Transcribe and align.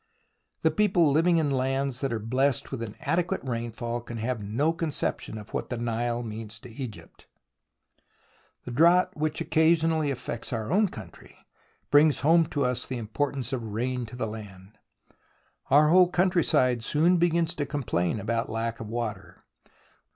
The 0.63 0.71
people 0.71 1.11
living 1.11 1.37
in 1.37 1.51
lands 1.51 2.01
that 2.01 2.11
are 2.11 2.17
blessed 2.17 2.71
with 2.71 2.81
an 2.81 2.95
adequate 3.01 3.43
rainfall 3.43 4.01
can 4.01 4.17
have 4.17 4.41
no 4.41 4.73
conception 4.73 5.37
of 5.37 5.53
what 5.53 5.69
the 5.69 5.77
Nile 5.77 6.23
means 6.23 6.57
to 6.61 6.71
Egypt, 6.71 7.27
The 8.65 8.71
drought 8.71 9.15
which 9.15 9.41
occasionally 9.41 10.09
affects 10.09 10.51
our 10.51 10.71
own 10.71 10.87
country 10.89 11.35
brings 11.91 12.21
home 12.21 12.47
to 12.47 12.65
us 12.65 12.87
the 12.87 12.97
importance 12.97 13.53
of 13.53 13.61
rain 13.63 14.07
to 14.07 14.15
the 14.15 14.25
land. 14.25 14.79
Our 15.69 15.89
whole 15.89 16.09
country 16.09 16.43
side 16.43 16.83
soon 16.83 17.17
begins 17.17 17.53
to 17.53 17.67
complain 17.67 18.19
about 18.19 18.49
lack 18.49 18.79
of 18.79 18.87
water. 18.87 19.45